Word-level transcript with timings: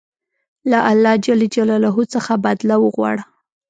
له 0.71 0.79
الله 0.91 1.13
ج 1.23 1.25
څخه 2.13 2.33
بدله 2.45 2.75
وغواړه. 2.81 3.23